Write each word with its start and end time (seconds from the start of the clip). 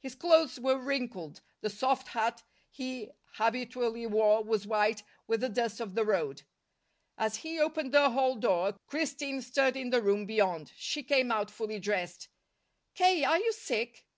His 0.00 0.16
clothes 0.16 0.58
were 0.58 0.76
wrinkled; 0.76 1.40
the 1.60 1.70
soft 1.70 2.08
hat 2.08 2.42
he 2.72 3.10
habitually 3.34 4.04
wore 4.04 4.42
was 4.42 4.66
white 4.66 5.04
with 5.28 5.42
the 5.42 5.48
dust 5.48 5.78
of 5.78 5.94
the 5.94 6.04
road. 6.04 6.42
As 7.16 7.36
he 7.36 7.60
opened 7.60 7.94
the 7.94 8.10
hall 8.10 8.34
door, 8.34 8.74
Christine 8.88 9.40
stirred 9.42 9.76
in 9.76 9.90
the 9.90 10.02
room 10.02 10.26
beyond. 10.26 10.72
She 10.74 11.04
came 11.04 11.30
out 11.30 11.52
fully 11.52 11.78
dressed. 11.78 12.26
"K., 12.96 13.22
are 13.22 13.38
you 13.38 13.52
sick?" 13.52 14.08